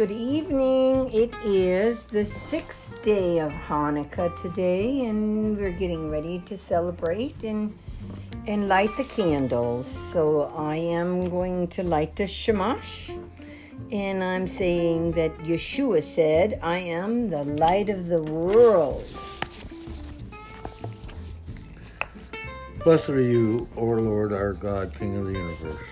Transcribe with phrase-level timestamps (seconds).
[0.00, 1.12] Good evening.
[1.12, 7.78] It is the sixth day of Hanukkah today, and we're getting ready to celebrate and
[8.46, 9.86] and light the candles.
[9.86, 13.10] So I am going to light the shamash,
[13.92, 19.04] and I'm saying that Yeshua said, "I am the light of the world."
[22.84, 25.88] Blessed are you, O Lord our God, King of the universe,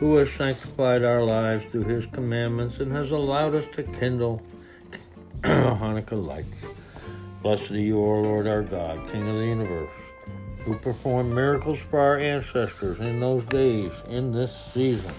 [0.00, 4.42] who has sanctified our lives through his commandments and has allowed us to kindle
[5.42, 6.48] Hanukkah lights.
[7.42, 9.90] Blessed are you, O Lord our God, King of the universe,
[10.64, 15.12] who performed miracles for our ancestors in those days, in this season.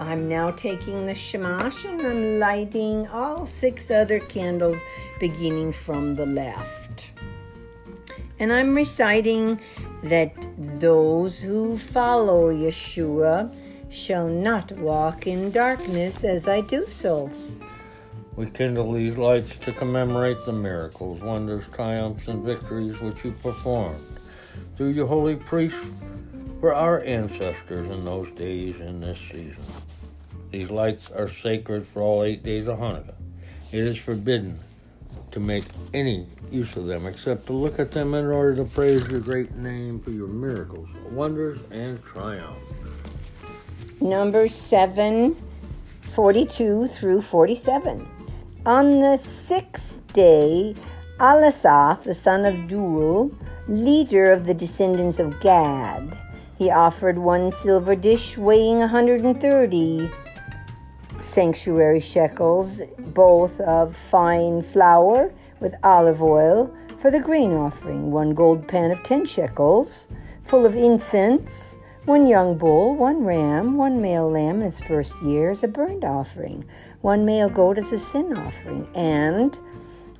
[0.00, 4.78] I'm now taking the shamash and I'm lighting all six other candles
[5.20, 7.12] beginning from the left.
[8.40, 9.60] And I'm reciting
[10.02, 13.54] that those who follow Yeshua
[13.90, 17.30] shall not walk in darkness as I do so.
[18.34, 24.04] We kindle these lights to commemorate the miracles, wonders, triumphs, and victories which you performed
[24.76, 25.78] through your holy priests
[26.60, 29.64] for our ancestors in those days in this season.
[30.50, 33.14] These lights are sacred for all eight days of Hanukkah.
[33.70, 34.58] It is forbidden
[35.32, 39.06] to make any use of them except to look at them in order to praise
[39.08, 42.60] your great name for your miracles, wonders, and triumphs.
[44.00, 45.36] Number 7,
[46.02, 48.08] 42 through 47.
[48.66, 50.74] On the sixth day,
[51.18, 53.32] Alasaph, the son of Duel,
[53.68, 56.18] leader of the descendants of Gad,
[56.58, 60.10] he offered one silver dish weighing 130
[61.24, 68.66] sanctuary shekels, both of fine flour with olive oil, for the grain offering, one gold
[68.68, 70.08] pan of ten shekels,
[70.42, 75.50] full of incense, one young bull, one ram, one male lamb in its first year
[75.50, 76.64] as a burnt offering,
[77.00, 79.58] one male goat as a sin offering, and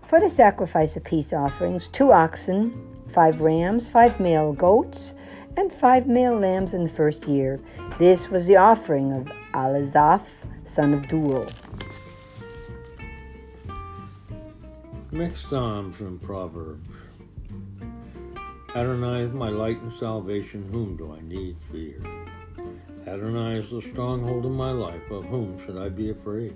[0.03, 5.15] for the sacrifice of peace offerings, two oxen, five rams, five male goats,
[5.57, 7.61] and five male lambs in the first year.
[7.99, 11.47] This was the offering of Alazaph, son of Duel.
[15.11, 16.89] Mixed Psalms and Proverbs.
[18.75, 22.01] Adonai is my light and salvation, whom do I need fear?
[23.07, 26.55] Adonai is the stronghold of my life, of whom should I be afraid?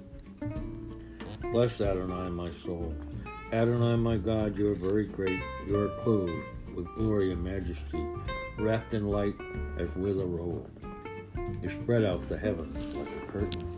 [1.52, 2.94] Bless Adonai, my soul.
[3.52, 5.40] Adonai, my God, you are very great.
[5.66, 6.32] You are clothed
[6.74, 8.06] with glory and majesty,
[8.58, 9.34] wrapped in light
[9.78, 10.70] as with a robe.
[11.62, 13.75] You spread out the heavens like a curtain.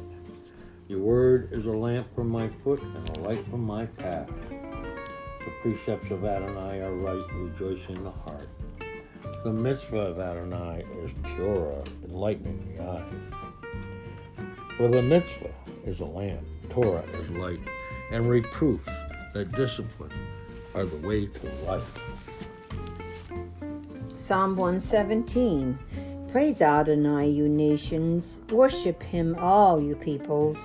[0.88, 4.26] Your word is a lamp for my foot and a light for my path.
[4.48, 8.48] The precepts of Adonai are right, rejoicing the heart.
[9.44, 13.12] The mitzvah of Adonai is purer, enlightening the eyes.
[14.78, 15.52] For the mitzvah
[15.84, 17.60] is a lamp, Torah is light,
[18.10, 18.80] and reproof,
[19.34, 20.10] that discipline
[20.74, 21.92] are the way to life.
[24.16, 25.78] Psalm 117.
[26.32, 28.40] Praise Adonai, you nations.
[28.50, 30.56] Worship him, all you peoples.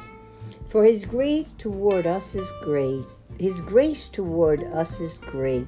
[0.74, 3.06] For his grace toward us is great.
[3.38, 5.68] His grace toward us is great.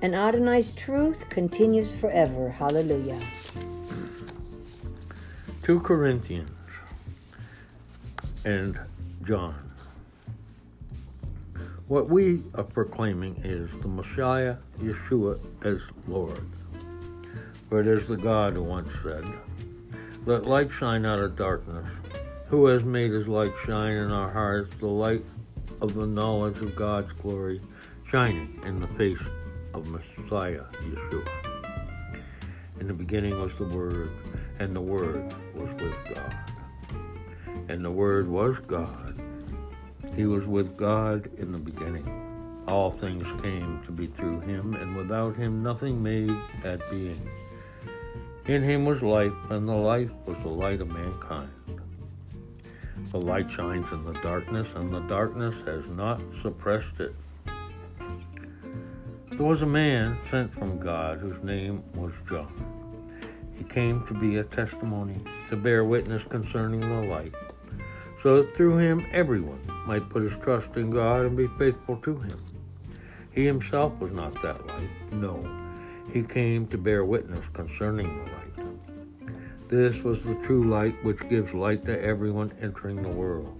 [0.00, 2.48] And Adonai's truth continues forever.
[2.48, 3.20] Hallelujah.
[5.64, 6.48] 2 Corinthians
[8.46, 8.80] and
[9.26, 9.70] John.
[11.88, 16.40] What we are proclaiming is the Messiah, Yeshua, as Lord.
[17.68, 19.28] For it is the God who once said,
[20.24, 21.84] Let light shine out of darkness.
[22.54, 25.24] Who has made his light shine in our hearts, the light
[25.80, 27.60] of the knowledge of God's glory,
[28.08, 29.18] shining in the face
[29.74, 31.28] of Messiah, Yeshua.
[32.78, 34.12] In the beginning was the Word,
[34.60, 36.52] and the Word was with God.
[37.68, 39.20] And the Word was God.
[40.14, 42.08] He was with God in the beginning.
[42.68, 47.28] All things came to be through him, and without him nothing made that being.
[48.46, 51.50] In him was life, and the life was the light of mankind.
[53.14, 57.14] The light shines in the darkness, and the darkness has not suppressed it.
[59.30, 62.52] There was a man sent from God whose name was John.
[63.56, 67.36] He came to be a testimony, to bear witness concerning the light,
[68.20, 72.16] so that through him everyone might put his trust in God and be faithful to
[72.16, 72.44] him.
[73.30, 75.40] He himself was not that light, no,
[76.12, 78.63] he came to bear witness concerning the light.
[79.68, 83.58] This was the true light which gives light to everyone entering the world.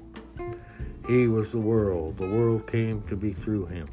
[1.07, 2.17] He was the world.
[2.19, 3.89] The world came to be through him.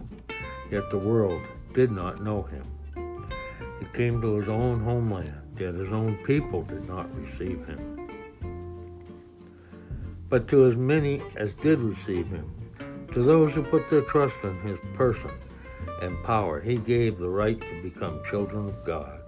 [0.69, 1.41] Yet the world
[1.73, 2.65] did not know him.
[3.79, 7.91] He came to his own homeland, yet his own people did not receive him.
[10.31, 12.49] but to as many as did receive him,
[13.13, 15.29] to those who put their trust in his person
[16.01, 19.20] and power, he gave the right to become children of God,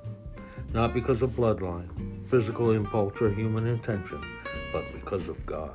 [0.73, 1.87] not because of bloodline,
[2.29, 4.19] physical impulse, or human intention,
[4.71, 5.73] but because of God.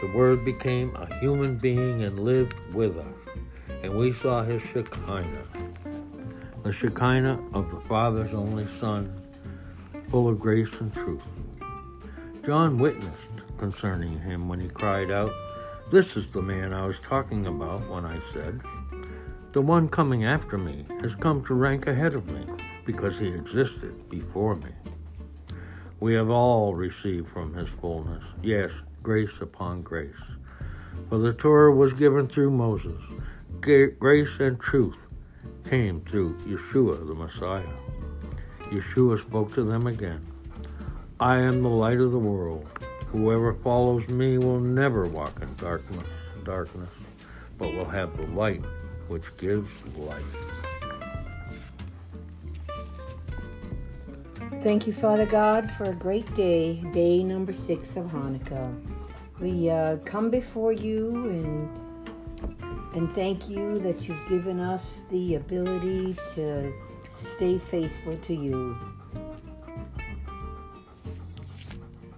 [0.00, 3.36] The Word became a human being and lived with us,
[3.82, 5.44] and we saw his Shekinah,
[6.62, 9.14] the Shekinah of the Father's only Son,
[10.10, 11.22] full of grace and truth.
[12.46, 13.12] John witnessed
[13.58, 15.32] concerning him when he cried out,
[15.92, 18.60] This is the man I was talking about when I said,
[19.52, 22.43] The one coming after me has come to rank ahead of me
[22.84, 24.70] because he existed before me.
[26.00, 28.70] We have all received from his fullness, yes,
[29.02, 30.14] grace upon grace.
[31.08, 33.00] For the Torah was given through Moses,
[33.60, 34.96] grace and truth
[35.68, 37.62] came through Yeshua the Messiah.
[38.64, 40.20] Yeshua spoke to them again.
[41.20, 42.66] I am the light of the world.
[43.12, 46.08] Whoever follows me will never walk in darkness,
[46.44, 46.90] darkness,
[47.56, 48.64] but will have the light
[49.08, 50.73] which gives life.
[54.64, 58.74] Thank you, Father God, for a great day, day number six of Hanukkah.
[59.38, 61.68] We uh, come before you and
[62.94, 66.72] and thank you that you've given us the ability to
[67.10, 68.74] stay faithful to you.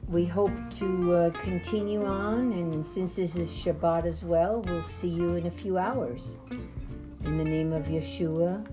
[0.06, 5.08] we hope to uh, continue on, and since this is Shabbat as well, we'll see
[5.08, 6.36] you in a few hours.
[7.24, 8.64] In the name of Yeshua,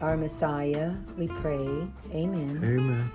[0.00, 1.68] our Messiah, we pray.
[2.12, 2.60] Amen.
[2.62, 3.10] Amen.